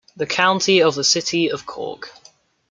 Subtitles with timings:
[0.17, 2.11] The County of the City of Cork.